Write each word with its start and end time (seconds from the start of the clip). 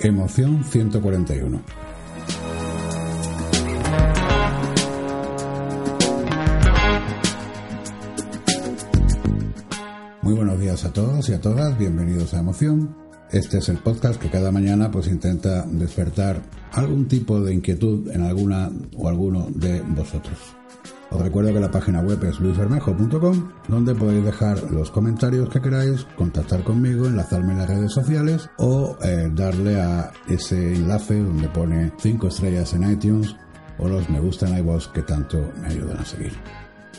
Emoción 0.00 0.64
141. 0.64 1.62
Muy 10.22 10.34
buenos 10.34 10.60
días 10.60 10.84
a 10.84 10.92
todos 10.92 11.28
y 11.28 11.32
a 11.32 11.40
todas, 11.40 11.78
bienvenidos 11.78 12.34
a 12.34 12.40
Emoción. 12.40 12.96
Este 13.30 13.58
es 13.58 13.68
el 13.68 13.78
podcast 13.78 14.20
que 14.20 14.28
cada 14.28 14.52
mañana 14.52 14.90
pues 14.90 15.06
intenta 15.06 15.64
despertar 15.66 16.42
algún 16.72 17.08
tipo 17.08 17.40
de 17.40 17.54
inquietud 17.54 18.10
en 18.10 18.22
alguna 18.22 18.70
o 18.96 19.08
alguno 19.08 19.48
de 19.50 19.80
vosotros. 19.80 20.38
Os 21.12 21.20
recuerdo 21.20 21.52
que 21.52 21.60
la 21.60 21.70
página 21.70 22.00
web 22.00 22.24
es 22.24 22.40
luisbermejo.com, 22.40 23.48
donde 23.68 23.94
podéis 23.94 24.24
dejar 24.24 24.70
los 24.70 24.90
comentarios 24.90 25.50
que 25.50 25.60
queráis, 25.60 26.06
contactar 26.16 26.64
conmigo, 26.64 27.06
enlazarme 27.06 27.52
en 27.52 27.58
las 27.58 27.68
redes 27.68 27.92
sociales 27.92 28.48
o 28.56 28.96
eh, 29.02 29.30
darle 29.34 29.78
a 29.78 30.10
ese 30.26 30.74
enlace 30.74 31.22
donde 31.22 31.50
pone 31.50 31.92
5 31.98 32.28
estrellas 32.28 32.72
en 32.72 32.90
iTunes 32.90 33.36
o 33.78 33.88
los 33.88 34.08
me 34.08 34.20
gusta 34.20 34.48
en 34.48 34.56
iVoox 34.58 34.88
que 34.88 35.02
tanto 35.02 35.52
me 35.60 35.68
ayudan 35.68 35.98
a 35.98 36.04
seguir. 36.04 36.32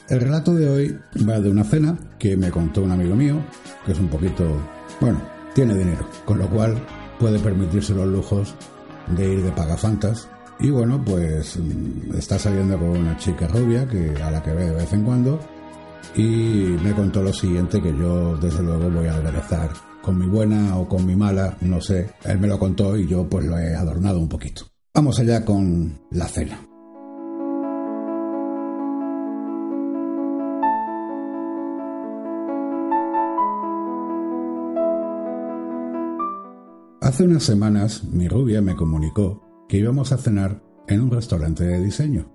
El 0.10 0.22
relato 0.22 0.54
de 0.54 0.70
hoy 0.70 1.00
va 1.28 1.40
de 1.40 1.50
una 1.50 1.64
cena 1.64 1.98
que 2.20 2.38
me 2.38 2.52
contó 2.52 2.84
un 2.84 2.92
amigo 2.92 3.16
mío, 3.16 3.44
que 3.84 3.94
es 3.94 4.00
un 4.00 4.10
poquito, 4.10 4.46
bueno, 5.02 5.24
tiene 5.56 5.76
dinero, 5.76 6.08
con 6.26 6.38
lo 6.38 6.48
cual 6.50 6.76
puede 7.20 7.40
permitirse 7.40 7.96
los 7.96 8.08
lujos 8.08 8.54
de 9.16 9.34
ir 9.34 9.42
de 9.42 9.52
pagafantas 9.52 10.28
y 10.60 10.70
bueno, 10.70 11.04
pues 11.04 11.58
mm, 11.58 12.18
está 12.18 12.38
saliendo 12.40 12.78
con 12.78 12.90
una 12.90 13.18
chica 13.18 13.48
rubia 13.48 13.88
que 13.88 14.16
a 14.22 14.32
la 14.32 14.42
que 14.42 14.54
ve 14.54 14.66
de 14.68 14.76
vez 14.76 14.94
en 14.94 15.04
cuando 15.04 15.40
y 16.16 16.78
me 16.84 16.94
contó 16.94 17.24
lo 17.24 17.34
siguiente 17.34 17.82
que 17.82 17.96
yo 17.98 18.38
desde 18.38 18.62
luego 18.62 18.90
voy 18.90 19.08
a 19.08 19.16
aderezar 19.16 19.72
con 20.02 20.18
mi 20.18 20.28
buena 20.28 20.78
o 20.78 20.88
con 20.88 21.06
mi 21.06 21.16
mala, 21.16 21.58
no 21.62 21.82
sé. 21.82 22.12
Él 22.26 22.40
me 22.40 22.48
lo 22.48 22.60
contó 22.60 22.98
y 22.98 23.08
yo 23.08 23.28
pues 23.28 23.46
lo 23.46 23.58
he 23.58 23.74
adornado 23.74 24.20
un 24.20 24.30
poquito. 24.30 24.66
Vamos 24.94 25.20
allá 25.20 25.44
con 25.44 26.00
la 26.12 26.28
cena. 26.28 26.60
Hace 37.02 37.26
unas 37.26 37.44
semanas 37.44 38.04
mi 38.06 38.28
rubia 38.28 38.62
me 38.62 38.76
comunicó 38.76 39.43
que 39.74 39.80
íbamos 39.80 40.12
a 40.12 40.18
cenar 40.18 40.62
en 40.88 41.02
un 41.02 41.10
restaurante 41.10 41.64
de 41.64 41.84
diseño, 41.84 42.32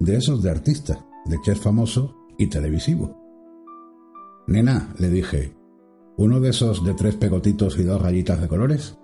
de 0.00 0.16
esos 0.16 0.42
de 0.42 0.50
artista, 0.50 1.04
de 1.26 1.36
chef 1.44 1.60
famoso 1.60 2.16
y 2.38 2.46
televisivo. 2.46 3.20
Nena, 4.46 4.94
le 4.96 5.10
dije, 5.10 5.54
¿uno 6.16 6.40
de 6.40 6.48
esos 6.48 6.82
de 6.82 6.94
tres 6.94 7.16
pegotitos 7.16 7.78
y 7.78 7.82
dos 7.82 8.00
rayitas 8.00 8.40
de 8.40 8.48
colores? 8.48 8.96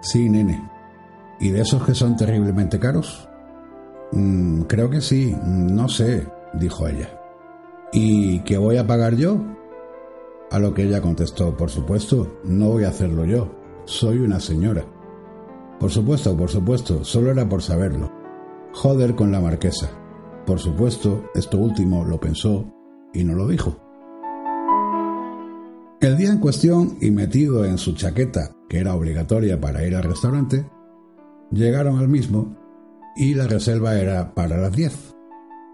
Sí, 0.00 0.30
nene. 0.30 0.66
¿Y 1.40 1.50
de 1.50 1.60
esos 1.60 1.84
que 1.84 1.94
son 1.94 2.16
terriblemente 2.16 2.78
caros? 2.78 3.28
Mm, 4.12 4.62
creo 4.62 4.88
que 4.88 5.02
sí, 5.02 5.36
no 5.44 5.90
sé, 5.90 6.26
dijo 6.54 6.88
ella. 6.88 7.20
¿Y 7.92 8.40
qué 8.44 8.56
voy 8.56 8.78
a 8.78 8.86
pagar 8.86 9.16
yo? 9.16 9.44
A 10.50 10.58
lo 10.58 10.72
que 10.72 10.84
ella 10.84 11.02
contestó, 11.02 11.54
por 11.54 11.68
supuesto, 11.68 12.40
no 12.44 12.70
voy 12.70 12.84
a 12.84 12.88
hacerlo 12.88 13.26
yo, 13.26 13.54
soy 13.84 14.20
una 14.20 14.40
señora. 14.40 14.86
Por 15.82 15.90
supuesto, 15.90 16.36
por 16.36 16.48
supuesto, 16.48 17.02
solo 17.02 17.32
era 17.32 17.48
por 17.48 17.60
saberlo. 17.60 18.08
Joder 18.72 19.16
con 19.16 19.32
la 19.32 19.40
marquesa. 19.40 19.90
Por 20.46 20.60
supuesto, 20.60 21.24
esto 21.34 21.58
último 21.58 22.04
lo 22.04 22.20
pensó 22.20 22.72
y 23.12 23.24
no 23.24 23.34
lo 23.34 23.48
dijo. 23.48 23.76
El 26.00 26.16
día 26.16 26.30
en 26.30 26.38
cuestión, 26.38 26.98
y 27.00 27.10
metido 27.10 27.64
en 27.64 27.78
su 27.78 27.96
chaqueta, 27.96 28.54
que 28.68 28.78
era 28.78 28.94
obligatoria 28.94 29.60
para 29.60 29.84
ir 29.84 29.96
al 29.96 30.04
restaurante, 30.04 30.70
llegaron 31.50 31.98
al 31.98 32.06
mismo 32.06 32.56
y 33.16 33.34
la 33.34 33.48
reserva 33.48 33.98
era 33.98 34.34
para 34.34 34.58
las 34.58 34.70
10. 34.70 35.16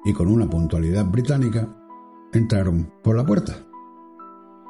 Y 0.06 0.15
con 0.15 0.28
una 0.28 0.48
puntualidad 0.48 1.05
británica, 1.05 1.69
entraron 2.33 2.91
por 3.03 3.15
la 3.15 3.27
puerta. 3.27 3.59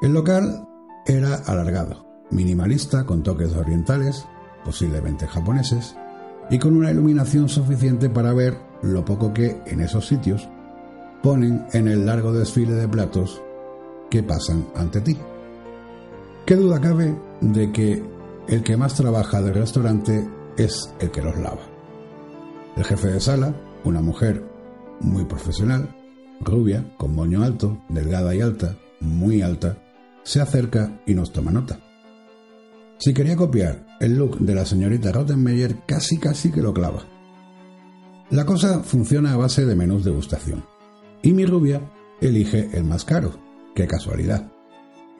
El 0.01 0.11
local 0.11 0.67
era 1.05 1.35
alargado, 1.35 2.05
minimalista 2.29 3.05
con 3.05 3.23
toques 3.23 3.55
orientales 3.55 4.27
posiblemente 4.69 5.25
japoneses, 5.25 5.95
y 6.51 6.59
con 6.59 6.77
una 6.77 6.91
iluminación 6.91 7.49
suficiente 7.49 8.07
para 8.07 8.33
ver 8.33 8.55
lo 8.83 9.03
poco 9.03 9.33
que 9.33 9.59
en 9.65 9.79
esos 9.81 10.05
sitios 10.05 10.47
ponen 11.23 11.65
en 11.73 11.87
el 11.87 12.05
largo 12.05 12.31
desfile 12.31 12.73
de 12.73 12.87
platos 12.87 13.41
que 14.11 14.21
pasan 14.21 14.67
ante 14.75 15.01
ti. 15.01 15.17
¿Qué 16.45 16.55
duda 16.55 16.79
cabe 16.79 17.17
de 17.41 17.71
que 17.71 18.03
el 18.47 18.61
que 18.61 18.77
más 18.77 18.93
trabaja 18.93 19.41
del 19.41 19.55
restaurante 19.55 20.29
es 20.55 20.93
el 20.99 21.09
que 21.09 21.23
los 21.23 21.35
lava? 21.39 21.65
El 22.77 22.83
jefe 22.83 23.07
de 23.07 23.19
sala, 23.19 23.55
una 23.83 24.01
mujer 24.01 24.45
muy 24.99 25.25
profesional, 25.25 25.95
rubia, 26.41 26.93
con 26.97 27.15
moño 27.15 27.41
alto, 27.41 27.81
delgada 27.89 28.35
y 28.35 28.41
alta, 28.41 28.77
muy 28.99 29.41
alta, 29.41 29.79
se 30.21 30.41
acerca 30.41 31.01
y 31.07 31.15
nos 31.15 31.33
toma 31.33 31.49
nota. 31.49 31.88
Si 32.99 33.13
quería 33.13 33.37
copiar 33.37 33.85
el 34.01 34.17
look 34.17 34.39
de 34.39 34.53
la 34.53 34.65
señorita 34.65 35.13
Rottenmeier, 35.13 35.85
casi 35.85 36.17
casi 36.17 36.51
que 36.51 36.61
lo 36.61 36.73
clava. 36.73 37.05
La 38.29 38.45
cosa 38.45 38.83
funciona 38.83 39.31
a 39.31 39.37
base 39.37 39.65
de 39.65 39.73
menús 39.73 40.03
de 40.03 40.11
gustación. 40.11 40.65
Y 41.23 41.31
mi 41.31 41.45
rubia 41.45 41.81
elige 42.19 42.69
el 42.73 42.83
más 42.83 43.05
caro. 43.05 43.39
¡Qué 43.73 43.87
casualidad! 43.87 44.51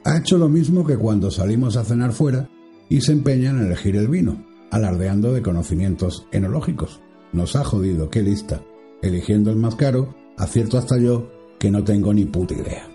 Ha 0.03 0.17
hecho 0.17 0.37
lo 0.37 0.49
mismo 0.49 0.85
que 0.85 0.97
cuando 0.97 1.31
salimos 1.31 1.77
a 1.77 1.85
cenar 1.85 2.11
fuera 2.11 2.49
y 2.89 2.99
se 2.99 3.13
empeña 3.13 3.51
en 3.51 3.59
elegir 3.59 3.95
el 3.95 4.09
vino, 4.09 4.45
alardeando 4.71 5.31
de 5.31 5.41
conocimientos 5.41 6.27
enológicos. 6.33 6.99
Nos 7.31 7.55
ha 7.55 7.63
jodido, 7.63 8.09
qué 8.09 8.21
lista. 8.21 8.61
Eligiendo 9.01 9.51
el 9.51 9.55
más 9.55 9.75
caro, 9.75 10.15
acierto 10.37 10.77
hasta 10.77 10.97
yo 10.97 11.31
que 11.57 11.71
no 11.71 11.85
tengo 11.85 12.13
ni 12.13 12.25
puta 12.25 12.55
idea. 12.55 12.89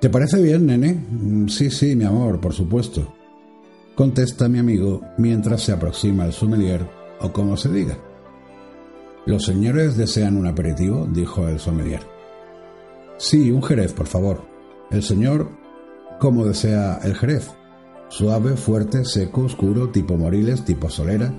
¿Te 0.00 0.10
parece 0.10 0.42
bien, 0.42 0.66
nene? 0.66 0.94
Mm, 0.94 1.46
sí, 1.46 1.70
sí, 1.70 1.94
mi 1.94 2.04
amor, 2.04 2.40
por 2.40 2.52
supuesto 2.52 3.15
contesta 3.96 4.48
mi 4.48 4.58
amigo 4.58 5.00
mientras 5.16 5.62
se 5.62 5.72
aproxima 5.72 6.26
el 6.26 6.32
sommelier 6.32 6.86
o 7.20 7.32
como 7.32 7.56
se 7.56 7.70
diga. 7.70 7.98
¿Los 9.24 9.44
señores 9.44 9.96
desean 9.96 10.36
un 10.36 10.46
aperitivo? 10.46 11.08
dijo 11.10 11.48
el 11.48 11.58
sommelier. 11.58 12.00
Sí, 13.16 13.50
un 13.50 13.62
jerez, 13.62 13.92
por 13.92 14.06
favor. 14.06 14.42
El 14.90 15.02
señor, 15.02 15.48
¿cómo 16.20 16.44
desea 16.44 17.00
el 17.02 17.16
jerez? 17.16 17.50
Suave, 18.08 18.56
fuerte, 18.56 19.04
seco, 19.04 19.42
oscuro, 19.42 19.88
tipo 19.88 20.16
moriles, 20.16 20.64
tipo 20.64 20.90
solera. 20.90 21.32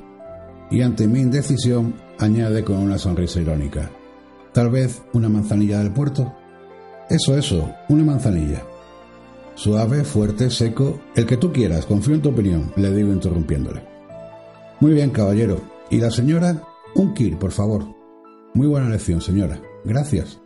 Y 0.70 0.82
ante 0.82 1.08
mi 1.08 1.22
indecisión, 1.22 1.96
añade 2.20 2.64
con 2.66 2.78
una 2.78 2.98
sonrisa 2.98 3.40
irónica. 3.40 3.90
Tal 4.52 4.70
vez 4.70 5.02
una 5.14 5.30
manzanilla 5.30 5.80
del 5.80 5.94
puerto. 5.94 6.36
Eso, 7.10 7.38
eso, 7.38 7.72
una 7.88 8.04
manzanilla. 8.04 8.64
Suave, 9.58 10.04
fuerte, 10.04 10.52
seco, 10.52 11.00
el 11.16 11.26
que 11.26 11.36
tú 11.36 11.52
quieras, 11.52 11.88
confío 11.88 12.14
en 12.14 12.22
tu 12.22 12.30
opinión, 12.30 12.72
le 12.76 12.94
digo 12.94 13.12
interrumpiéndole. 13.12 13.82
Muy 14.80 14.94
bien, 14.94 15.10
caballero. 15.10 15.60
¿Y 15.90 15.98
la 15.98 16.12
señora? 16.12 16.62
Un 16.94 17.16
kir, 17.16 17.40
por 17.40 17.52
favor. 17.52 17.84
Muy 18.54 18.68
buena 18.68 18.88
lección, 18.88 19.20
señora. 19.20 19.60
Gracias. 19.84 20.40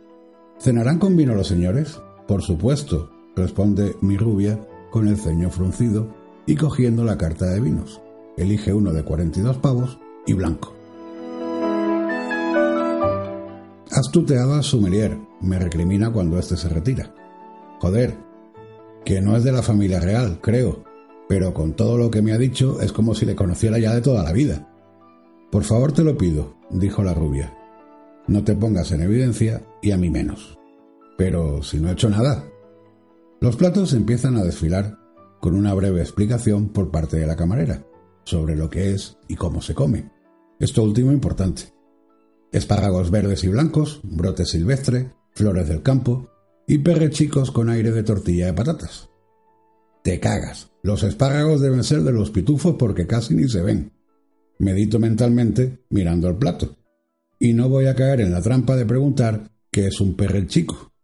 ¿Cenarán 0.58 0.98
con 0.98 1.14
vino 1.14 1.34
los 1.34 1.46
señores? 1.46 2.00
Por 2.26 2.40
supuesto, 2.40 3.10
responde 3.36 3.96
mi 4.00 4.16
rubia 4.16 4.58
con 4.90 5.06
el 5.06 5.18
ceño 5.18 5.50
fruncido 5.50 6.08
y 6.46 6.56
cogiendo 6.56 7.04
la 7.04 7.18
carta 7.18 7.44
de 7.44 7.60
vinos. 7.60 8.00
Elige 8.38 8.72
uno 8.72 8.94
de 8.94 9.04
42 9.04 9.58
pavos 9.58 9.98
y 10.26 10.32
blanco. 10.32 10.72
Has 13.90 14.10
tuteado 14.10 14.54
a 14.54 14.62
Sumerier, 14.62 15.18
me 15.42 15.58
recrimina 15.58 16.10
cuando 16.10 16.38
éste 16.38 16.56
se 16.56 16.70
retira. 16.70 17.14
Joder, 17.78 18.31
que 19.04 19.20
no 19.20 19.36
es 19.36 19.44
de 19.44 19.52
la 19.52 19.62
familia 19.62 20.00
real, 20.00 20.40
creo, 20.40 20.84
pero 21.28 21.54
con 21.54 21.74
todo 21.74 21.96
lo 21.96 22.10
que 22.10 22.22
me 22.22 22.32
ha 22.32 22.38
dicho 22.38 22.80
es 22.80 22.92
como 22.92 23.14
si 23.14 23.26
le 23.26 23.34
conociera 23.34 23.78
ya 23.78 23.94
de 23.94 24.00
toda 24.00 24.22
la 24.22 24.32
vida. 24.32 24.68
Por 25.50 25.64
favor 25.64 25.92
te 25.92 26.04
lo 26.04 26.16
pido, 26.16 26.56
dijo 26.70 27.02
la 27.02 27.14
rubia. 27.14 27.56
No 28.26 28.44
te 28.44 28.54
pongas 28.54 28.92
en 28.92 29.02
evidencia 29.02 29.62
y 29.82 29.90
a 29.90 29.96
mí 29.96 30.10
menos. 30.10 30.58
Pero 31.18 31.62
si 31.62 31.78
no 31.78 31.88
he 31.88 31.92
hecho 31.92 32.08
nada. 32.08 32.44
Los 33.40 33.56
platos 33.56 33.92
empiezan 33.92 34.36
a 34.36 34.44
desfilar 34.44 34.98
con 35.40 35.54
una 35.54 35.74
breve 35.74 36.00
explicación 36.00 36.68
por 36.68 36.90
parte 36.90 37.18
de 37.18 37.26
la 37.26 37.36
camarera 37.36 37.84
sobre 38.24 38.56
lo 38.56 38.70
que 38.70 38.92
es 38.92 39.18
y 39.28 39.34
cómo 39.34 39.60
se 39.60 39.74
come. 39.74 40.10
Esto 40.60 40.82
último 40.82 41.12
importante. 41.12 41.74
Espárragos 42.52 43.10
verdes 43.10 43.42
y 43.44 43.48
blancos, 43.48 44.00
brote 44.04 44.44
silvestre, 44.44 45.10
flores 45.32 45.68
del 45.68 45.82
campo, 45.82 46.30
y 46.72 46.78
perrechicos 46.78 47.50
con 47.50 47.68
aire 47.68 47.90
de 47.90 48.02
tortilla 48.02 48.46
de 48.46 48.54
patatas. 48.54 49.10
Te 50.02 50.18
cagas. 50.18 50.70
Los 50.82 51.02
espárragos 51.02 51.60
deben 51.60 51.84
ser 51.84 52.00
de 52.00 52.12
los 52.12 52.30
pitufos 52.30 52.76
porque 52.78 53.06
casi 53.06 53.34
ni 53.34 53.46
se 53.46 53.60
ven. 53.60 53.92
Medito 54.58 54.98
mentalmente 54.98 55.84
mirando 55.90 56.28
el 56.28 56.36
plato. 56.36 56.74
Y 57.38 57.52
no 57.52 57.68
voy 57.68 57.88
a 57.88 57.94
caer 57.94 58.22
en 58.22 58.32
la 58.32 58.40
trampa 58.40 58.74
de 58.74 58.86
preguntar 58.86 59.50
qué 59.70 59.88
es 59.88 60.00
un 60.00 60.16
perrechico. 60.16 60.94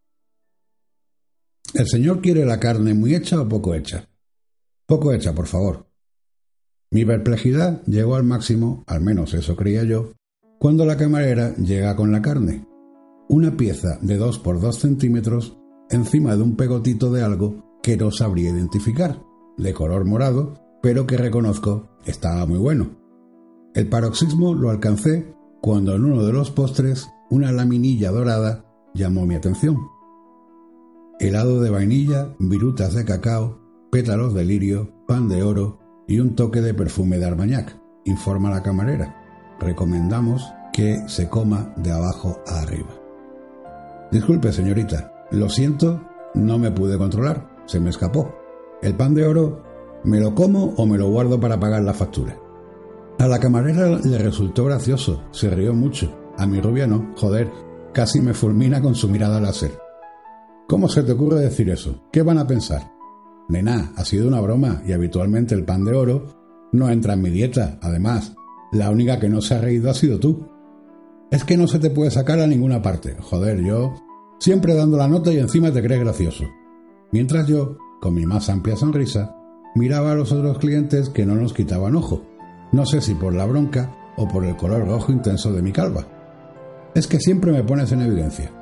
¿El 1.75 1.87
señor 1.87 2.23
quiere 2.23 2.47
la 2.47 2.59
carne 2.59 2.94
muy 2.94 3.15
hecha 3.15 3.38
o 3.38 3.47
poco 3.47 3.75
hecha? 3.75 4.09
Poco 4.87 5.12
hecha, 5.12 5.35
por 5.35 5.49
favor. 5.49 5.87
Mi 6.91 7.05
perplejidad 7.05 7.85
llegó 7.85 8.17
al 8.17 8.25
máximo, 8.25 8.85
al 8.87 9.03
menos 9.03 9.35
eso 9.35 9.55
creía 9.55 9.85
yo, 9.85 10.15
cuando 10.59 10.87
la 10.87 10.97
camarera 10.97 11.55
llega 11.56 11.94
con 11.94 12.11
la 12.11 12.23
carne. 12.23 12.65
Una 13.29 13.55
pieza 13.55 13.99
de 14.00 14.17
2 14.17 14.38
por 14.38 14.59
2 14.62 14.79
centímetros 14.79 15.57
encima 15.90 16.37
de 16.37 16.43
un 16.43 16.56
pegotito 16.56 17.12
de 17.12 17.23
algo 17.23 17.79
que 17.82 17.96
no 17.96 18.11
sabría 18.11 18.50
identificar, 18.50 19.23
de 19.56 19.73
color 19.73 20.05
morado, 20.05 20.55
pero 20.82 21.06
que 21.06 21.17
reconozco 21.17 21.88
estaba 22.05 22.46
muy 22.46 22.58
bueno. 22.58 22.90
El 23.75 23.88
paroxismo 23.88 24.55
lo 24.55 24.70
alcancé 24.70 25.35
cuando 25.61 25.94
en 25.94 26.05
uno 26.05 26.25
de 26.25 26.32
los 26.32 26.50
postres 26.50 27.08
una 27.31 27.52
laminilla 27.52 28.11
dorada 28.11 28.64
llamó 28.94 29.26
mi 29.26 29.35
atención. 29.35 29.76
Helado 31.20 31.61
de 31.61 31.70
vainilla, 31.70 32.34
virutas 32.38 32.94
de 32.94 33.05
cacao, 33.05 33.58
pétalos 33.91 34.34
de 34.34 34.44
lirio, 34.44 34.93
pan 35.06 35.29
de 35.29 35.43
oro 35.43 35.79
y 36.06 36.20
un 36.20 36.34
toque 36.34 36.61
de 36.61 36.75
perfume 36.75 37.19
de 37.19 37.26
armañac, 37.26 37.76
informa 38.05 38.50
la 38.50 38.62
camarera. 38.62 39.17
Recomendamos 39.61 40.46
que 40.73 41.08
se 41.08 41.29
coma 41.29 41.75
de 41.76 41.91
abajo 41.91 42.41
a 42.46 42.61
arriba. 42.61 42.94
Disculpe, 44.12 44.52
señorita, 44.52 45.12
lo 45.31 45.49
siento, 45.49 46.03
no 46.35 46.59
me 46.59 46.71
pude 46.71 46.99
controlar, 46.99 47.49
se 47.67 47.81
me 47.81 47.91
escapó. 47.91 48.35
El 48.83 48.95
pan 48.95 49.15
de 49.15 49.27
oro, 49.27 49.63
¿me 50.05 50.21
lo 50.21 50.35
como 50.35 50.75
o 50.77 50.87
me 50.87 50.99
lo 50.99 51.11
guardo 51.11 51.39
para 51.41 51.59
pagar 51.59 51.83
la 51.83 51.95
factura? 51.95 52.39
A 53.19 53.27
la 53.27 53.41
camarera 53.41 53.99
le 53.99 54.19
resultó 54.19 54.65
gracioso, 54.65 55.25
se 55.33 55.51
rió 55.51 55.75
mucho. 55.75 56.17
A 56.37 56.47
mi 56.47 56.61
rubia 56.61 56.87
no, 56.87 57.15
joder, 57.17 57.51
casi 57.93 58.21
me 58.21 58.33
fulmina 58.33 58.81
con 58.81 58.95
su 58.95 59.09
mirada 59.09 59.41
láser. 59.41 59.73
¿Cómo 60.69 60.89
se 60.89 61.03
te 61.03 61.13
ocurre 61.13 61.41
decir 61.41 61.69
eso? 61.71 62.05
¿Qué 62.13 62.23
van 62.23 62.39
a 62.39 62.47
pensar? 62.47 62.93
Nena, 63.49 63.93
ha 63.97 64.05
sido 64.05 64.29
una 64.29 64.41
broma 64.41 64.83
y 64.87 64.93
habitualmente 64.93 65.55
el 65.55 65.65
pan 65.65 65.85
de 65.85 65.95
oro 65.95 66.27
no 66.73 66.91
entra 66.91 67.15
en 67.15 67.23
mi 67.23 67.31
dieta. 67.31 67.79
Además, 67.83 68.35
la 68.71 68.91
única 68.91 69.19
que 69.19 69.29
no 69.29 69.41
se 69.41 69.55
ha 69.55 69.61
reído 69.61 69.91
ha 69.91 69.95
sido 69.95 70.21
tú. 70.21 70.47
Es 71.31 71.45
que 71.45 71.57
no 71.57 71.67
se 71.67 71.79
te 71.79 71.91
puede 71.91 72.11
sacar 72.11 72.39
a 72.41 72.47
ninguna 72.47 72.83
parte. 72.83 73.17
Joder, 73.19 73.63
yo 73.65 73.95
siempre 74.38 74.75
dando 74.75 74.96
la 74.96 75.08
nota 75.08 75.32
y 75.32 75.38
encima 75.38 75.73
te 75.73 75.82
crees 75.82 76.00
gracioso. 76.00 76.44
Mientras 77.11 77.46
yo, 77.46 77.76
con 78.00 78.14
mi 78.14 78.26
más 78.26 78.49
amplia 78.49 78.76
sonrisa, 78.76 79.35
miraba 79.75 80.12
a 80.12 80.14
los 80.14 80.32
otros 80.32 80.58
clientes 80.58 81.08
que 81.08 81.26
no 81.26 81.35
nos 81.35 81.52
quitaban 81.52 81.96
ojo. 81.96 82.23
No 82.73 82.87
sé 82.87 83.00
si 83.00 83.14
por 83.14 83.35
la 83.35 83.46
bronca 83.46 83.94
o 84.17 84.29
por 84.29 84.44
el 84.44 84.56
color 84.56 84.87
rojo 84.87 85.12
intenso 85.12 85.52
de 85.52 85.62
mi 85.62 85.73
calva. 85.73 86.06
Es 86.94 87.06
que 87.06 87.19
siempre 87.20 87.52
me 87.52 87.64
pones 87.64 87.93
en 87.93 88.02
evidencia. 88.02 88.52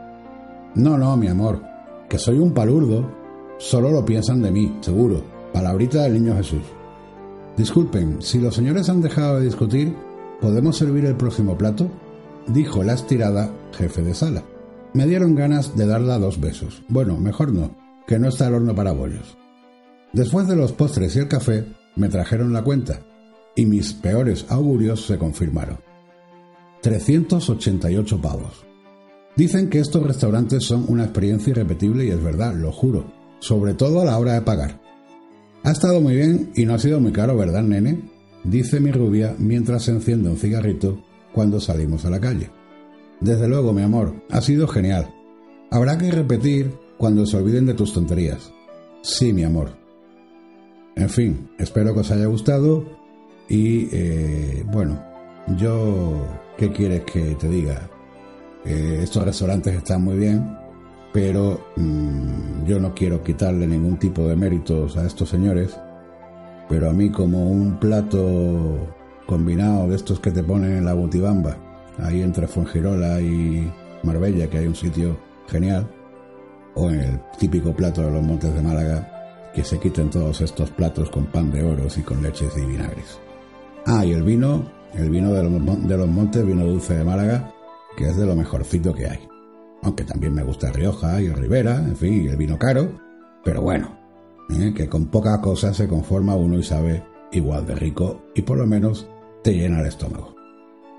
No, 0.75 0.99
no, 0.99 1.17
mi 1.17 1.29
amor, 1.29 1.63
que 2.09 2.19
soy 2.19 2.39
un 2.39 2.53
palurdo, 2.53 3.11
solo 3.59 3.91
lo 3.91 4.05
piensan 4.05 4.43
de 4.43 4.51
mí, 4.51 4.77
seguro. 4.81 5.23
Palabrita 5.53 6.03
del 6.03 6.15
niño 6.15 6.37
Jesús. 6.37 6.63
Disculpen, 7.57 8.21
si 8.21 8.39
los 8.39 8.55
señores 8.55 8.91
han 8.91 9.01
dejado 9.01 9.39
de 9.39 9.47
discutir, 9.47 9.95
¿podemos 10.41 10.77
servir 10.77 11.07
el 11.07 11.17
próximo 11.17 11.57
plato? 11.57 11.89
Dijo 12.47 12.83
la 12.83 12.93
estirada 12.93 13.51
jefe 13.73 14.03
de 14.03 14.15
sala. 14.15 14.43
Me 14.95 15.07
dieron 15.07 15.35
ganas 15.35 15.77
de 15.77 15.87
darla 15.87 16.19
dos 16.19 16.41
besos. 16.41 16.83
Bueno, 16.89 17.19
mejor 17.19 17.53
no, 17.53 17.77
que 18.07 18.19
no 18.19 18.29
está 18.29 18.49
el 18.49 18.55
horno 18.55 18.75
para 18.75 18.93
bollos. 18.93 19.37
Después 20.13 20.49
de 20.49 20.57
los 20.57 20.73
postres 20.73 21.15
y 21.17 21.19
el 21.19 21.29
café, 21.29 21.67
me 21.97 22.09
trajeron 22.09 22.53
la 22.53 22.63
cuenta, 22.63 23.01
y 23.55 23.67
mis 23.67 23.93
peores 23.93 24.47
augurios 24.49 25.07
se 25.07 25.19
confirmaron. 25.19 25.79
388 26.83 28.21
pavos. 28.21 28.65
Dicen 29.37 29.69
que 29.69 29.81
estos 29.81 30.03
restaurantes 30.03 30.65
son 30.65 30.85
una 30.89 31.05
experiencia 31.05 31.51
irrepetible 31.51 32.07
y 32.07 32.11
es 32.11 32.23
verdad, 32.23 32.55
lo 32.55 32.73
juro, 32.73 33.13
sobre 33.41 33.75
todo 33.75 34.01
a 34.01 34.05
la 34.05 34.19
hora 34.19 34.35
de 34.35 34.43
pagar. 34.43 34.81
Ha 35.63 35.73
estado 35.73 36.01
muy 36.01 36.15
bien 36.15 36.53
y 36.55 36.65
no 36.65 36.75
ha 36.75 36.79
sido 36.79 37.01
muy 37.01 37.13
caro, 37.13 37.37
¿verdad, 37.37 37.63
nene? 37.63 38.01
Dice 38.45 38.81
mi 38.81 38.93
rubia 38.93 39.35
mientras 39.39 39.83
se 39.85 39.91
enciende 39.91 40.31
un 40.31 40.39
cigarrito 40.39 41.03
cuando 41.35 41.61
salimos 41.61 42.05
a 42.05 42.11
la 42.11 42.21
calle. 42.21 42.51
Desde 43.21 43.49
luego, 43.49 43.73
mi 43.73 43.83
amor, 43.83 44.15
ha 44.31 44.41
sido 44.41 44.69
genial. 44.69 45.13
Habrá 45.71 45.97
que 45.99 46.11
repetir 46.11 46.73
cuando 46.99 47.27
se 47.27 47.37
olviden 47.37 47.67
de 47.67 47.75
tus 47.75 47.93
tonterías. 47.93 48.53
Sí, 49.03 49.33
mi 49.33 49.45
amor. 49.45 49.71
En 50.97 51.09
fin, 51.09 51.51
espero 51.59 51.93
que 51.95 52.01
os 52.01 52.11
haya 52.11 52.27
gustado 52.27 52.85
y 53.49 53.89
eh, 53.93 54.65
bueno, 54.73 55.03
yo, 55.57 56.27
¿qué 56.57 56.73
quieres 56.73 57.03
que 57.05 57.35
te 57.37 57.49
diga? 57.49 57.89
Estos 58.65 59.25
restaurantes 59.25 59.77
están 59.77 60.03
muy 60.03 60.17
bien, 60.17 60.57
pero 61.13 61.69
mm, 61.77 62.65
yo 62.67 62.81
no 62.81 62.95
quiero 62.95 63.23
quitarle 63.23 63.67
ningún 63.67 63.97
tipo 63.97 64.27
de 64.27 64.35
méritos 64.35 64.97
a 64.97 65.07
estos 65.07 65.29
señores, 65.29 65.79
pero 66.69 66.91
a 66.91 66.93
mí 66.93 67.11
como 67.11 67.49
un 67.49 67.79
plato 67.79 68.77
combinado 69.27 69.89
de 69.89 69.97
estos 69.97 70.19
que 70.19 70.33
te 70.33 70.43
ponen 70.43 70.73
en 70.73 70.85
la 70.85 70.95
Butibamba, 70.95 71.57
ahí 71.99 72.23
entre 72.23 72.47
Fuengirola 72.47 73.21
y 73.21 73.73
Marbella, 74.03 74.49
que 74.49 74.59
hay 74.59 74.67
un 74.67 74.75
sitio 74.75 75.19
genial, 75.49 75.89
o 76.75 76.91
en 76.91 77.01
el 77.01 77.21
típico 77.39 77.75
plato 77.75 78.03
de 78.03 78.11
los 78.11 78.23
Montes 78.23 78.55
de 78.55 78.63
Málaga, 78.63 79.51
que 79.55 79.65
se 79.65 79.79
quiten 79.79 80.11
todos 80.11 80.41
estos 80.41 80.71
platos 80.71 81.11
con 81.11 81.27
pan 81.27 81.51
de 81.51 81.63
oros 81.63 81.97
y 81.99 82.03
con 82.03 82.23
leches 82.23 82.57
y 82.57 82.67
vinagres. 82.67 83.19
Ah, 83.87 84.05
y 84.05 84.13
el 84.13 84.23
vino, 84.23 84.71
el 84.95 85.11
vino 85.11 85.33
de 85.33 85.43
los, 85.43 86.09
Montes, 86.09 86.45
vino 86.45 86.65
dulce 86.65 86.95
de 86.97 87.05
Málaga, 87.05 87.53
que 87.97 88.09
es 88.09 88.17
de 88.17 88.27
lo 88.27 88.35
mejorcito 88.35 88.93
que 88.93 89.09
hay 89.09 89.29
aunque 89.87 90.05
también 90.05 90.35
me 90.35 90.43
gusta 90.43 90.73
Rioja 90.73 91.21
y 91.21 91.29
Ribera, 91.29 91.77
en 91.77 91.97
fin, 91.97 92.29
el 92.29 92.37
vino 92.37 92.59
caro, 92.59 92.91
pero 93.45 93.63
bueno, 93.63 93.97
¿eh? 94.51 94.75
que 94.75 94.89
con 94.89 95.07
pocas 95.07 95.39
cosas 95.39 95.77
se 95.77 95.87
conforma 95.87 96.35
uno 96.35 96.59
y 96.59 96.65
sabe 96.65 97.05
igual 97.31 97.67
de 97.67 97.77
rico 97.77 98.23
y 98.35 98.43
por 98.43 98.59
lo 98.59 98.67
menos 98.67 99.09
te 99.45 99.53
llena 99.53 99.81
el 99.81 99.87
estómago. 99.87 100.36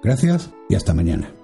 Gracias 0.07 0.51
y 0.69 0.75
hasta 0.75 0.93
mañana. 0.93 1.36